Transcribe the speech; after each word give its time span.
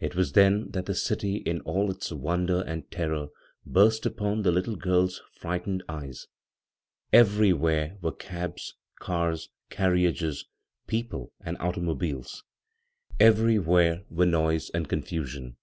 It 0.00 0.14
was 0.14 0.32
then 0.32 0.70
that 0.70 0.86
the 0.86 0.94
city 0.94 1.36
in 1.44 1.60
all 1.60 1.90
its 1.90 2.10
wonder 2.10 2.62
and 2.62 2.90
terror 2.90 3.28
burst 3.66 4.06
upon 4.06 4.40
the 4.40 4.50
little 4.50 4.76
girl's 4.76 5.20
fright 5.34 5.66
ened 5.66 5.82
eyes. 5.90 6.26
Everywhere 7.12 7.98
were 8.00 8.12
cabs, 8.12 8.76
cars, 8.98 9.50
car 9.68 9.90
riages, 9.92 10.46
people, 10.86 11.34
and 11.42 11.58
automobiles; 11.58 12.44
everywhere 13.20 13.88
»3 13.88 13.88
bvGoog[c 13.90 13.94
CROSS 13.94 14.06
CURRENTS 14.06 14.10
were 14.16 14.26
noise 14.26 14.70
and 14.70 14.88
confusion. 14.88 15.56